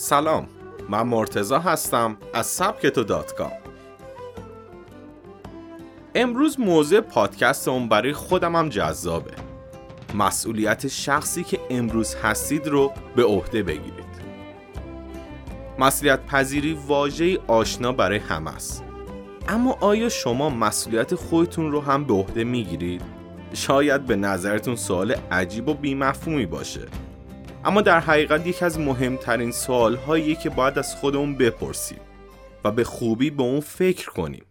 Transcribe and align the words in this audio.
سلام 0.00 0.46
من 0.88 1.02
مرتزا 1.02 1.58
هستم 1.58 2.16
از 2.34 2.46
سبکتو 2.46 3.04
دات 3.04 3.34
کام. 3.34 3.52
امروز 6.14 6.60
موضوع 6.60 7.00
پادکست 7.00 7.68
اون 7.68 7.88
برای 7.88 8.12
خودم 8.12 8.56
هم 8.56 8.68
جذابه. 8.68 9.30
مسئولیت 10.14 10.88
شخصی 10.88 11.44
که 11.44 11.60
امروز 11.70 12.14
هستید 12.14 12.66
رو 12.66 12.92
به 13.16 13.24
عهده 13.24 13.62
بگیرید. 13.62 14.04
مسئولیت 15.78 16.26
پذیری 16.26 16.78
واژه 16.86 17.38
آشنا 17.46 17.92
برای 17.92 18.18
همه 18.18 18.54
است. 18.54 18.84
اما 19.48 19.76
آیا 19.80 20.08
شما 20.08 20.50
مسئولیت 20.50 21.14
خودتون 21.14 21.72
رو 21.72 21.80
هم 21.80 22.04
به 22.04 22.14
عهده 22.14 22.44
می‌گیرید؟ 22.44 23.02
شاید 23.54 24.06
به 24.06 24.16
نظرتون 24.16 24.76
سوال 24.76 25.14
عجیب 25.30 25.68
و 25.68 25.74
بیمفهومی 25.74 26.46
باشه. 26.46 26.80
اما 27.64 27.80
در 27.80 28.00
حقیقت 28.00 28.46
یکی 28.46 28.64
از 28.64 28.78
مهمترین 28.78 29.52
سوال 29.52 29.96
هایی 29.96 30.34
که 30.34 30.50
باید 30.50 30.78
از 30.78 30.94
خودمون 30.94 31.34
بپرسیم 31.34 32.00
و 32.64 32.70
به 32.70 32.84
خوبی 32.84 33.30
به 33.30 33.42
اون 33.42 33.60
فکر 33.60 34.10
کنیم. 34.10 34.44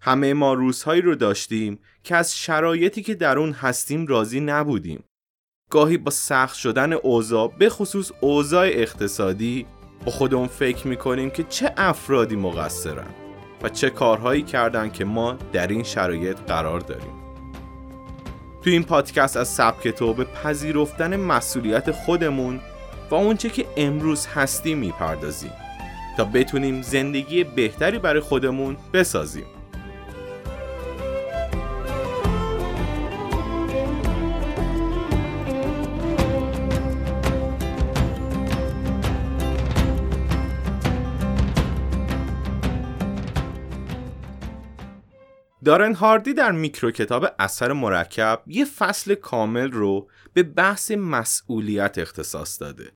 همه 0.00 0.34
ما 0.34 0.54
روزهایی 0.54 1.02
رو 1.02 1.14
داشتیم 1.14 1.78
که 2.02 2.16
از 2.16 2.36
شرایطی 2.36 3.02
که 3.02 3.14
در 3.14 3.38
اون 3.38 3.52
هستیم 3.52 4.06
راضی 4.06 4.40
نبودیم. 4.40 5.04
گاهی 5.70 5.96
با 5.96 6.10
سخت 6.10 6.56
شدن 6.56 6.92
اوضاع 6.92 7.52
به 7.58 7.68
خصوص 7.68 8.10
اوضاع 8.20 8.66
اقتصادی 8.66 9.66
با 10.04 10.10
خودمون 10.10 10.46
فکر 10.48 10.86
می‌کنیم 10.86 11.30
که 11.30 11.44
چه 11.44 11.72
افرادی 11.76 12.36
مقصرن 12.36 13.14
و 13.62 13.68
چه 13.68 13.90
کارهایی 13.90 14.42
کردن 14.42 14.90
که 14.90 15.04
ما 15.04 15.32
در 15.52 15.66
این 15.66 15.82
شرایط 15.82 16.38
قرار 16.40 16.80
داریم. 16.80 17.27
تو 18.68 18.72
این 18.72 18.84
پادکست 18.84 19.36
از 19.36 19.48
سبک 19.48 19.88
تو 19.88 20.14
به 20.14 20.24
پذیرفتن 20.24 21.16
مسئولیت 21.16 21.90
خودمون 21.90 22.60
و 23.10 23.14
اونچه 23.14 23.48
که 23.48 23.66
امروز 23.76 24.26
هستیم 24.26 24.78
می‌پردازیم 24.78 25.52
تا 26.16 26.24
بتونیم 26.24 26.82
زندگی 26.82 27.44
بهتری 27.44 27.98
برای 27.98 28.20
خودمون 28.20 28.76
بسازیم. 28.92 29.44
دارن 45.68 45.94
هاردی 45.94 46.34
در 46.34 46.52
میکرو 46.52 46.90
کتاب 46.90 47.26
اثر 47.38 47.72
مرکب 47.72 48.42
یه 48.46 48.64
فصل 48.64 49.14
کامل 49.14 49.70
رو 49.70 50.10
به 50.32 50.42
بحث 50.42 50.90
مسئولیت 50.90 51.98
اختصاص 51.98 52.60
داده. 52.60 52.92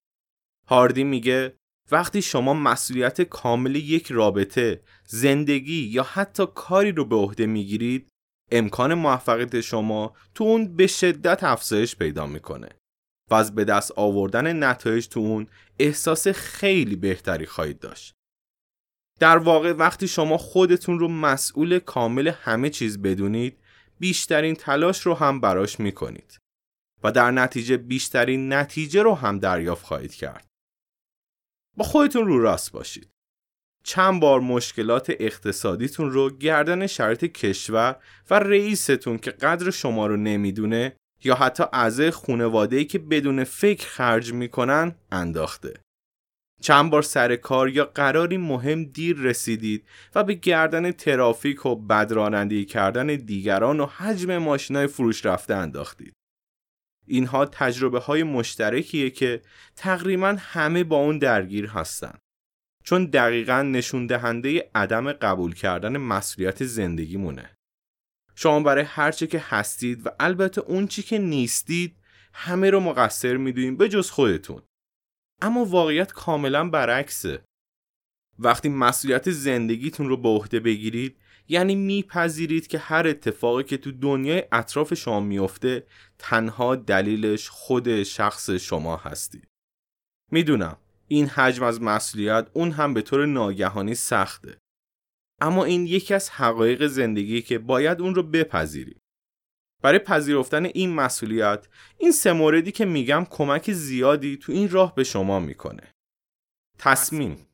هاردی 0.69 1.05
میگه 1.05 1.57
وقتی 1.91 2.23
شما 2.23 2.55
مسئولیت 2.55 3.23
کامل 3.23 3.75
یک 3.77 4.13
رابطه، 4.13 4.83
زندگی 5.07 5.83
یا 5.83 6.03
حتی 6.03 6.47
کاری 6.55 6.93
رو 6.93 7.05
به 7.05 7.17
عهده 7.17 7.47
می‌گیرید، 7.47 8.09
امکان 8.51 8.95
موفقیت 8.95 9.61
شما 9.61 10.17
تو 10.35 10.45
اون 10.45 10.77
به 10.77 10.87
شدت 10.87 11.45
افزایش 11.45 11.97
پیدا 11.97 12.27
می‌کنه 12.27 12.69
و 13.31 13.35
از 13.35 13.55
به 13.55 13.65
دست 13.65 13.93
آوردن 13.97 14.65
نتایج 14.65 15.09
تو 15.09 15.21
اون 15.21 15.47
احساس 15.79 16.29
خیلی 16.29 16.97
بهتری 16.97 17.47
خواهید 17.47 17.79
داشت. 17.79 18.15
در 19.23 19.39
واقع 19.39 19.73
وقتی 19.73 20.09
شما 20.09 20.39
خودتون 20.39 20.99
رو 20.99 21.09
مسئول 21.09 21.79
کامل 21.79 22.29
همه 22.29 22.71
چیز 22.71 23.03
بدونید 23.03 23.59
بیشترین 23.99 24.55
تلاش 24.55 25.01
رو 25.01 25.15
هم 25.15 25.41
براش 25.41 25.81
می‌کنید 25.81 26.39
و 27.03 27.13
در 27.13 27.31
نتیجه 27.31 27.77
بیشترین 27.77 28.53
نتیجه 28.53 29.03
رو 29.03 29.15
هم 29.15 29.39
دریافت 29.39 29.85
خواهید 29.85 30.15
کرد. 30.15 30.47
با 31.77 31.85
خودتون 31.85 32.27
رو 32.27 32.43
راست 32.43 32.73
باشید. 32.73 33.11
چند 33.85 34.21
بار 34.21 34.41
مشکلات 34.41 35.13
اقتصادیتون 35.21 36.11
رو 36.11 36.31
گردن 36.31 36.87
شرط 36.87 37.25
کشور 37.25 37.97
و 38.31 38.39
رئیستون 38.39 39.19
که 39.19 39.31
قدر 39.31 39.71
شما 39.71 40.07
رو 40.07 40.17
نمی‌دونه 40.17 40.97
یا 41.25 41.35
حتی 41.35 41.65
اعضای 41.73 42.11
خانواده‌ای 42.11 42.85
که 42.85 42.99
بدون 42.99 43.45
فکر 43.45 43.87
خرج 43.87 44.33
می‌کنن 44.33 44.95
انداخته. 45.13 45.81
چند 46.63 46.91
بار 46.91 47.03
سر 47.03 47.37
کار 47.37 47.69
یا 47.69 47.85
قراری 47.85 48.37
مهم 48.37 48.85
دیر 48.85 49.17
رسیدید 49.17 49.85
و 50.15 50.25
به 50.25 50.35
گردن 50.35 50.93
ترافیک 50.93 51.67
و 51.67 51.77
بدرانندگی 51.77 52.65
کردن 52.65 53.07
دیگران 53.07 53.81
و 53.81 53.87
حجم 53.87 54.39
ماشینای 54.39 54.87
فروش 54.87 55.27
رفته 55.27 55.55
انداختید. 55.55 56.13
اینها 57.07 57.47
تجربه 57.47 57.99
های 57.99 58.23
مشترکیه 58.23 59.11
که 59.11 59.43
تقریبا 59.77 60.37
همه 60.39 60.85
با 60.85 60.97
اون 60.97 61.19
درگیر 61.19 61.67
هستن. 61.67 62.19
چون 62.85 63.05
دقیقا 63.05 63.63
نشون 63.63 64.07
دهنده 64.07 64.71
عدم 64.75 65.13
قبول 65.13 65.55
کردن 65.55 65.97
مسئولیت 65.97 66.65
زندگیمونه. 66.65 67.57
شما 68.35 68.61
برای 68.61 68.85
هرچه 68.85 69.27
که 69.27 69.39
هستید 69.39 70.07
و 70.07 70.11
البته 70.21 70.61
اون 70.61 70.87
چی 70.87 71.03
که 71.03 71.19
نیستید 71.19 71.97
همه 72.35 72.71
رو 72.71 72.81
مقصر 72.81 73.37
می‌دونید 73.37 73.79
به 73.79 73.89
جز 73.89 74.11
خودتون. 74.11 74.63
اما 75.43 75.65
واقعیت 75.65 76.13
کاملا 76.13 76.69
برعکسه. 76.71 77.45
وقتی 78.39 78.69
مسئولیت 78.69 79.31
زندگیتون 79.31 80.09
رو 80.09 80.17
به 80.17 80.29
عهده 80.29 80.61
بگیرید 80.61 81.17
یعنی 81.49 81.75
میپذیرید 81.75 82.67
که 82.67 82.79
هر 82.79 83.09
اتفاقی 83.09 83.65
که 83.65 83.77
تو 83.77 83.93
دنیای 83.93 84.45
اطراف 84.53 84.95
شما 84.95 85.21
میفته 85.21 85.87
تنها 86.19 86.77
دلیلش 86.77 87.49
خود 87.49 88.03
شخص 88.03 88.51
شما 88.51 88.97
هستید 88.97 89.49
می‌دونم 90.31 90.77
این 91.09 91.27
حجم 91.27 91.65
از 91.65 91.83
مسئولیت 91.83 92.49
اون 92.53 92.71
هم 92.71 92.95
به 92.95 93.03
طور 93.03 93.27
ناگهانی 93.27 93.95
سخته. 93.95 94.59
اما 95.41 95.65
این 95.65 95.87
یکی 95.87 96.15
از 96.15 96.31
حقایق 96.31 96.87
زندگی 96.87 97.43
که 97.43 97.59
باید 97.59 98.01
اون 98.01 98.15
رو 98.15 98.23
بپذیرید 98.23 99.02
برای 99.83 99.99
پذیرفتن 99.99 100.65
این 100.65 100.95
مسئولیت 100.95 101.69
این 101.99 102.13
سه 102.13 102.33
موردی 102.33 102.73
که 102.73 102.85
میگم 102.85 103.27
کمک 103.31 103.73
زیادی 103.73 104.37
تو 104.37 104.53
این 104.53 104.71
راه 104.71 104.95
به 104.95 105.05
شما 105.05 105.41
می‌کنه. 105.41 105.95
تصمیم. 106.79 107.47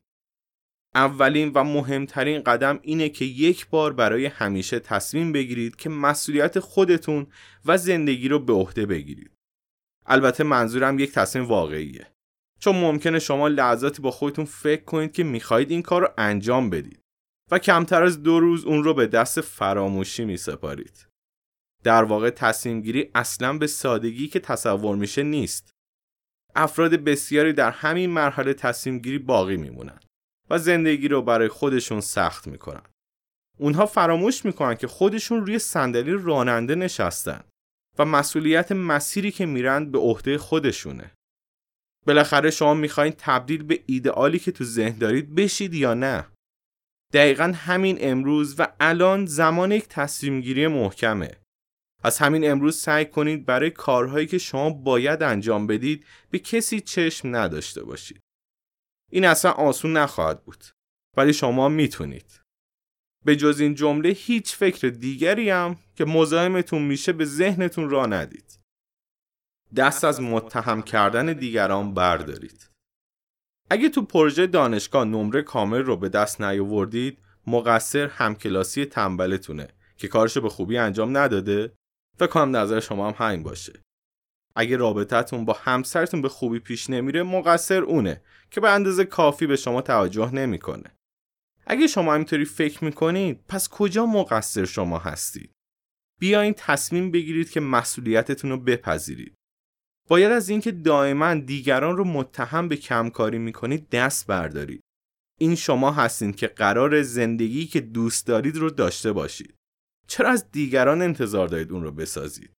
اولین 0.95 1.51
و 1.55 1.63
مهمترین 1.63 2.43
قدم 2.43 2.79
اینه 2.81 3.09
که 3.09 3.25
یک 3.25 3.69
بار 3.69 3.93
برای 3.93 4.25
همیشه 4.25 4.79
تصمیم 4.79 5.31
بگیرید 5.31 5.75
که 5.75 5.89
مسئولیت 5.89 6.59
خودتون 6.59 7.27
و 7.65 7.77
زندگی 7.77 8.27
رو 8.27 8.39
به 8.39 8.53
عهده 8.53 8.85
بگیرید. 8.85 9.31
البته 10.05 10.43
منظورم 10.43 10.99
یک 10.99 11.11
تصمیم 11.11 11.45
واقعیه. 11.45 12.07
چون 12.59 12.75
ممکنه 12.75 13.19
شما 13.19 13.47
لحظاتی 13.47 14.01
با 14.01 14.11
خودتون 14.11 14.45
فکر 14.45 14.83
کنید 14.83 15.11
که 15.11 15.23
می‌خواهید 15.23 15.71
این 15.71 15.81
کار 15.81 16.01
رو 16.01 16.13
انجام 16.17 16.69
بدید 16.69 17.01
و 17.51 17.59
کمتر 17.59 18.03
از 18.03 18.23
دو 18.23 18.39
روز 18.39 18.65
اون 18.65 18.83
رو 18.83 18.93
به 18.93 19.07
دست 19.07 19.41
فراموشی 19.41 20.25
میسپارید. 20.25 21.08
در 21.83 22.03
واقع 22.03 22.29
تصمیم 22.29 22.81
گیری 22.81 23.11
اصلا 23.15 23.57
به 23.57 23.67
سادگی 23.67 24.27
که 24.27 24.39
تصور 24.39 24.95
میشه 24.95 25.23
نیست. 25.23 25.71
افراد 26.55 26.91
بسیاری 26.91 27.53
در 27.53 27.71
همین 27.71 28.09
مرحله 28.09 28.53
تصمیم 28.53 28.99
گیری 28.99 29.19
باقی 29.19 29.57
میمونن 29.57 29.99
و 30.49 30.57
زندگی 30.57 31.07
رو 31.07 31.21
برای 31.21 31.47
خودشون 31.47 32.01
سخت 32.01 32.47
می‌کنن. 32.47 32.81
اونها 33.57 33.85
فراموش 33.85 34.45
می‌کنن 34.45 34.75
که 34.75 34.87
خودشون 34.87 35.45
روی 35.45 35.59
صندلی 35.59 36.11
راننده 36.11 36.75
نشستن 36.75 37.43
و 37.99 38.05
مسئولیت 38.05 38.71
مسیری 38.71 39.31
که 39.31 39.45
میرند 39.45 39.91
به 39.91 39.97
عهده 39.97 40.37
خودشونه. 40.37 41.11
بالاخره 42.07 42.51
شما 42.51 42.73
می‌خواین 42.73 43.13
تبدیل 43.17 43.63
به 43.63 43.83
ایدئالی 43.85 44.39
که 44.39 44.51
تو 44.51 44.63
ذهن 44.63 44.97
دارید 44.97 45.35
بشید 45.35 45.73
یا 45.73 45.93
نه؟ 45.93 46.27
دقیقا 47.13 47.53
همین 47.55 47.97
امروز 48.01 48.55
و 48.59 48.67
الان 48.79 49.25
زمان 49.25 49.71
یک 49.71 49.87
تصمیم 49.87 50.41
گیری 50.41 50.67
محکمه 50.67 51.38
از 52.03 52.17
همین 52.17 52.51
امروز 52.51 52.77
سعی 52.77 53.05
کنید 53.05 53.45
برای 53.45 53.69
کارهایی 53.69 54.27
که 54.27 54.37
شما 54.37 54.69
باید 54.69 55.23
انجام 55.23 55.67
بدید 55.67 56.05
به 56.29 56.39
کسی 56.39 56.81
چشم 56.81 57.35
نداشته 57.35 57.83
باشید. 57.83 58.21
این 59.11 59.25
اصلا 59.25 59.51
آسون 59.51 59.97
نخواهد 59.97 60.43
بود. 60.43 60.63
ولی 61.17 61.33
شما 61.33 61.69
می‌تونید. 61.69 62.41
به 63.25 63.35
جز 63.35 63.59
این 63.59 63.75
جمله 63.75 64.09
هیچ 64.09 64.55
فکر 64.55 64.87
دیگری 64.87 65.49
هم 65.49 65.75
که 65.95 66.05
مزاحمتون 66.05 66.81
میشه 66.81 67.13
به 67.13 67.25
ذهنتون 67.25 67.89
را 67.89 68.05
ندید. 68.05 68.59
دست 69.75 70.03
از 70.03 70.21
متهم 70.21 70.81
کردن 70.81 71.33
دیگران 71.33 71.93
بردارید. 71.93 72.69
اگه 73.69 73.89
تو 73.89 74.01
پروژه 74.01 74.47
دانشگاه 74.47 75.05
نمره 75.05 75.41
کامل 75.41 75.79
رو 75.79 75.97
به 75.97 76.09
دست 76.09 76.41
نیاوردید، 76.41 77.19
مقصر 77.47 78.07
همکلاسی 78.07 78.85
تنبلتونه 78.85 79.67
که 79.97 80.07
کارشو 80.07 80.41
به 80.41 80.49
خوبی 80.49 80.77
انجام 80.77 81.17
نداده 81.17 81.73
فکر 82.19 82.27
کنم 82.27 82.55
نظر 82.55 82.79
شما 82.79 83.11
هم 83.11 83.25
همین 83.27 83.43
باشه 83.43 83.81
اگه 84.55 84.77
رابطتون 84.77 85.45
با 85.45 85.53
همسرتون 85.53 86.21
به 86.21 86.29
خوبی 86.29 86.59
پیش 86.59 86.89
نمیره 86.89 87.23
مقصر 87.23 87.81
اونه 87.81 88.21
که 88.51 88.61
به 88.61 88.69
اندازه 88.69 89.05
کافی 89.05 89.47
به 89.47 89.55
شما 89.55 89.81
توجه 89.81 90.35
نمی‌کنه 90.35 90.95
اگه 91.67 91.87
شما 91.87 92.13
همینطوری 92.13 92.45
فکر 92.45 92.83
می‌کنید 92.83 93.43
پس 93.47 93.69
کجا 93.69 94.05
مقصر 94.05 94.65
شما 94.65 94.99
هستید 94.99 95.51
بیاین 96.19 96.53
تصمیم 96.57 97.11
بگیرید 97.11 97.49
که 97.49 97.59
مسئولیتتون 97.59 98.51
رو 98.51 98.57
بپذیرید 98.57 99.35
باید 100.09 100.31
از 100.31 100.49
اینکه 100.49 100.71
دائما 100.71 101.33
دیگران 101.33 101.97
رو 101.97 102.03
متهم 102.03 102.67
به 102.67 102.75
کمکاری 102.75 103.37
می‌کنید 103.37 103.89
دست 103.89 104.27
بردارید. 104.27 104.81
این 105.39 105.55
شما 105.55 105.91
هستید 105.91 106.35
که 106.35 106.47
قرار 106.47 107.01
زندگی 107.01 107.65
که 107.65 107.81
دوست 107.81 108.27
دارید 108.27 108.57
رو 108.57 108.69
داشته 108.69 109.11
باشید. 109.11 109.58
چرا 110.09 110.29
از 110.29 110.51
دیگران 110.51 111.01
انتظار 111.01 111.47
دارید 111.47 111.71
اون 111.71 111.83
رو 111.83 111.91
بسازید؟ 111.91 112.53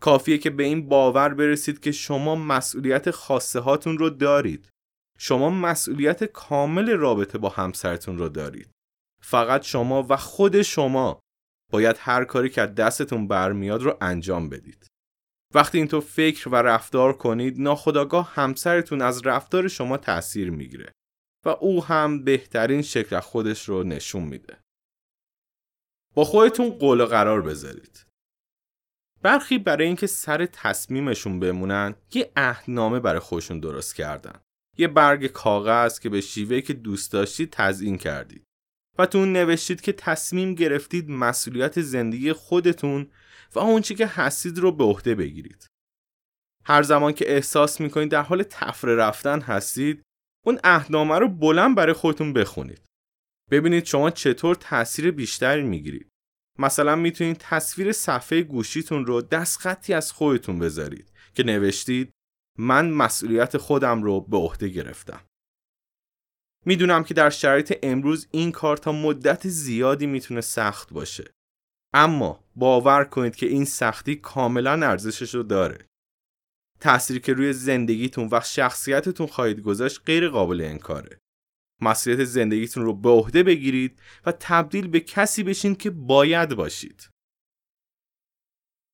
کافیه 0.00 0.38
که 0.38 0.50
به 0.50 0.62
این 0.62 0.88
باور 0.88 1.34
برسید 1.34 1.80
که 1.80 1.92
شما 1.92 2.34
مسئولیت 2.34 3.10
خاصه 3.10 3.60
هاتون 3.60 3.98
رو 3.98 4.10
دارید. 4.10 4.68
شما 5.18 5.50
مسئولیت 5.50 6.24
کامل 6.24 6.90
رابطه 6.90 7.38
با 7.38 7.48
همسرتون 7.48 8.18
رو 8.18 8.28
دارید. 8.28 8.70
فقط 9.22 9.62
شما 9.62 10.06
و 10.08 10.16
خود 10.16 10.62
شما 10.62 11.20
باید 11.72 11.96
هر 11.98 12.24
کاری 12.24 12.48
که 12.48 12.66
دستتون 12.66 13.28
برمیاد 13.28 13.82
رو 13.82 13.98
انجام 14.00 14.48
بدید. 14.48 14.86
وقتی 15.54 15.78
اینطور 15.78 16.00
فکر 16.00 16.48
و 16.48 16.54
رفتار 16.54 17.12
کنید 17.12 17.60
ناخداگاه 17.60 18.32
همسرتون 18.34 19.02
از 19.02 19.26
رفتار 19.26 19.68
شما 19.68 19.96
تأثیر 19.96 20.50
می‌گیره 20.50 20.92
و 21.46 21.48
او 21.48 21.84
هم 21.84 22.24
بهترین 22.24 22.82
شکل 22.82 23.20
خودش 23.20 23.68
رو 23.68 23.82
نشون 23.82 24.22
میده. 24.22 24.60
با 26.14 26.24
خودتون 26.24 26.70
قول 26.70 27.04
قرار 27.04 27.42
بذارید. 27.42 28.06
برخی 29.22 29.58
برای 29.58 29.86
اینکه 29.86 30.06
سر 30.06 30.46
تصمیمشون 30.46 31.40
بمونن 31.40 31.94
یه 32.14 32.32
عهدنامه 32.36 33.00
برای 33.00 33.20
خودشون 33.20 33.60
درست 33.60 33.94
کردن. 33.94 34.40
یه 34.78 34.88
برگ 34.88 35.26
کاغذ 35.26 35.98
که 35.98 36.08
به 36.08 36.20
شیوهی 36.20 36.62
که 36.62 36.72
دوست 36.72 37.12
داشتید 37.12 37.50
تزیین 37.50 37.98
کردید. 37.98 38.44
و 38.98 39.06
تو 39.06 39.18
اون 39.18 39.32
نوشتید 39.32 39.80
که 39.80 39.92
تصمیم 39.92 40.54
گرفتید 40.54 41.10
مسئولیت 41.10 41.80
زندگی 41.80 42.32
خودتون 42.32 43.10
و 43.54 43.58
اونچه 43.58 43.94
که 43.94 44.06
هستید 44.06 44.58
رو 44.58 44.72
به 44.72 44.84
عهده 44.84 45.14
بگیرید. 45.14 45.66
هر 46.64 46.82
زمان 46.82 47.12
که 47.12 47.34
احساس 47.34 47.80
می‌کنید 47.80 48.10
در 48.10 48.22
حال 48.22 48.42
تفره 48.42 48.94
رفتن 48.94 49.40
هستید 49.40 50.02
اون 50.46 50.60
عهدنامه 50.64 51.18
رو 51.18 51.28
بلند 51.28 51.76
برای 51.76 51.92
خودتون 51.92 52.32
بخونید. 52.32 52.82
ببینید 53.50 53.84
شما 53.84 54.10
چطور 54.10 54.54
تاثیر 54.54 55.10
بیشتری 55.10 55.62
می‌گیرید. 55.62 56.08
مثلا 56.58 56.96
می‌تونید 56.96 57.36
تصویر 57.40 57.92
صفحه 57.92 58.42
گوشیتون 58.42 59.06
رو 59.06 59.22
دستخطی 59.22 59.94
از 59.94 60.12
خودتون 60.12 60.58
بذارید 60.58 61.12
که 61.34 61.42
نوشتید 61.42 62.10
من 62.58 62.90
مسئولیت 62.90 63.56
خودم 63.56 64.02
رو 64.02 64.20
به 64.20 64.36
عهده 64.36 64.68
گرفتم. 64.68 65.24
می‌دونم 66.66 67.04
که 67.04 67.14
در 67.14 67.30
شرایط 67.30 67.78
امروز 67.82 68.28
این 68.30 68.52
کار 68.52 68.76
تا 68.76 68.92
مدت 68.92 69.48
زیادی 69.48 70.06
می‌تونه 70.06 70.40
سخت 70.40 70.92
باشه. 70.92 71.30
اما 71.94 72.44
باور 72.56 73.04
کنید 73.04 73.36
که 73.36 73.46
این 73.46 73.64
سختی 73.64 74.16
کاملا 74.16 74.72
ارزشش 74.72 75.34
رو 75.34 75.42
داره. 75.42 75.86
تأثیری 76.80 77.20
که 77.20 77.32
روی 77.32 77.52
زندگیتون 77.52 78.28
و 78.32 78.40
شخصیتتون 78.40 79.26
خواهید 79.26 79.60
گذاشت 79.60 80.00
غیر 80.06 80.28
قابل 80.28 80.60
انکاره. 80.60 81.19
مسئولیت 81.80 82.24
زندگیتون 82.24 82.84
رو 82.84 82.94
به 82.94 83.08
عهده 83.08 83.42
بگیرید 83.42 84.00
و 84.26 84.32
تبدیل 84.40 84.88
به 84.88 85.00
کسی 85.00 85.42
بشین 85.42 85.74
که 85.74 85.90
باید 85.90 86.54
باشید. 86.54 87.08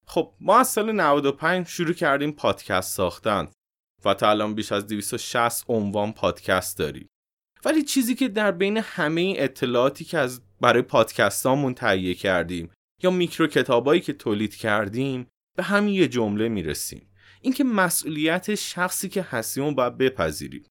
خب 0.06 0.34
ما 0.40 0.58
از 0.58 0.68
سال 0.68 0.92
95 0.92 1.66
شروع 1.66 1.92
کردیم 1.92 2.32
پادکست 2.32 2.94
ساختن 2.94 3.48
و 4.04 4.14
تا 4.14 4.30
الان 4.30 4.54
بیش 4.54 4.72
از 4.72 4.86
260 4.86 5.64
عنوان 5.68 6.12
پادکست 6.12 6.78
داریم. 6.78 7.08
ولی 7.64 7.82
چیزی 7.82 8.14
که 8.14 8.28
در 8.28 8.50
بین 8.50 8.76
همه 8.76 9.34
اطلاعاتی 9.36 10.04
که 10.04 10.18
از 10.18 10.42
برای 10.60 10.82
پادکستامون 10.82 11.74
تهیه 11.74 12.14
کردیم 12.14 12.70
یا 13.02 13.10
میکرو 13.10 13.46
کتابایی 13.46 14.00
که 14.00 14.12
تولید 14.12 14.56
کردیم 14.56 15.26
به 15.56 15.62
همین 15.62 15.94
یه 15.94 16.08
جمله 16.08 16.48
می‌رسیم 16.48 17.12
اینکه 17.40 17.64
مسئولیت 17.64 18.54
شخصی 18.54 19.08
که 19.08 19.22
هستیم 19.22 19.74
باید 19.74 19.98
بپذیریم 19.98 20.64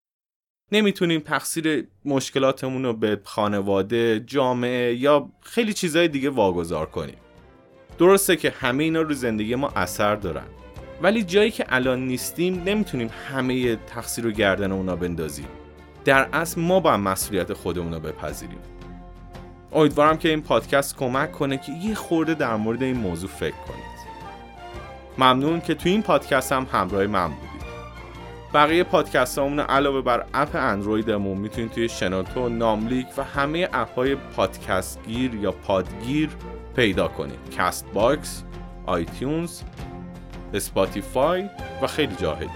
نمی‌تونیم 0.72 1.20
تقصیر 1.20 1.88
مشکلاتمون 2.06 2.84
رو 2.84 2.94
به 2.94 3.20
خانواده، 3.24 4.20
جامعه 4.20 4.96
یا 4.96 5.30
خیلی 5.42 5.74
چیزهای 5.74 6.08
دیگه 6.08 6.30
واگذار 6.30 6.86
کنیم. 6.86 7.18
درسته 7.98 8.36
که 8.36 8.54
همه 8.60 8.84
اینا 8.84 9.02
رو 9.02 9.14
زندگی 9.14 9.56
ما 9.56 9.72
اثر 9.76 10.16
دارن. 10.16 10.46
ولی 11.02 11.24
جایی 11.24 11.52
که 11.52 11.66
الان 11.70 12.08
نیستیم 12.08 12.64
نمی‌تونیم 12.64 13.10
همه 13.30 13.76
تقصیر 13.76 14.24
رو 14.24 14.32
گردن 14.32 14.72
اونا 14.72 14.96
بندازیم. 14.96 15.48
در 16.06 16.30
اصل 16.34 16.62
ما 16.62 16.80
با 16.80 16.98
مسئولیت 16.98 17.54
خودمون 17.54 17.94
رو 17.94 18.00
بپذیریم. 18.00 18.60
امیدوارم 19.72 20.18
که 20.18 20.30
این 20.30 20.42
پادکست 20.42 20.98
کمک 20.98 21.32
کنه 21.32 21.58
که 21.58 21.72
یه 21.72 21.96
خورده 21.96 22.34
در 22.34 22.56
مورد 22.56 22.84
این 22.84 22.98
موضوع 22.98 23.30
فکر 23.30 23.56
کنید. 23.56 23.96
ممنون 25.18 25.62
که 25.62 25.74
تو 25.74 25.90
این 25.90 26.02
پادکست 26.02 26.52
هم 26.52 26.68
همراه 26.72 27.08
من 27.08 27.28
بودید. 27.28 27.55
بقیه 28.54 28.84
پادکست‌هامون 28.84 29.60
علاوه 29.60 30.02
بر 30.02 30.26
app 30.34 30.56
اندرویدمون 30.56 31.38
می‌تونید 31.38 31.72
توی 31.72 31.90
شنوتو، 31.90 32.50
ناملیک 32.50 33.08
و 33.18 33.24
همه 33.24 33.70
app 33.74 33.96
های 33.96 34.16
پادکست 34.16 35.00
گیر 35.08 35.36
یا 35.36 35.52
پادگیر 35.52 36.30
پیدا 36.76 37.08
کنید. 37.08 37.40
کست 37.58 37.86
باکس، 37.94 38.44
آیتیونز، 38.86 39.62
اسپاتیفای 40.54 41.50
و 41.82 41.88
خیلی 41.88 42.16
جاهای 42.16 42.48